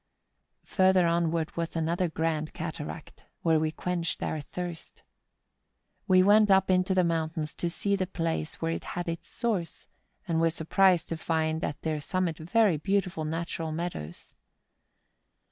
Further 0.65 1.05
onward 1.05 1.55
was 1.55 1.75
another 1.75 2.09
grand 2.09 2.53
cataract, 2.55 3.27
where 3.43 3.59
we 3.59 3.69
quenched 3.71 4.23
our 4.23 4.41
thirst. 4.41 5.03
We 6.07 6.23
went 6.23 6.49
up 6.49 6.71
into 6.71 6.95
the 6.95 7.03
moun¬ 7.03 7.31
tains 7.35 7.55
to 7.57 7.69
see 7.69 7.95
the 7.95 8.07
place 8.07 8.55
where 8.59 8.71
it 8.71 8.83
had 8.97 9.07
its 9.07 9.27
source, 9.27 9.85
and 10.27 10.41
were 10.41 10.49
surprised 10.49 11.07
to 11.09 11.17
find 11.17 11.63
at 11.63 11.79
their 11.83 11.99
summit 11.99 12.37
very 12.39 12.77
beautiful 12.77 13.25
natural 13.25 13.71
meadows. 13.71 14.33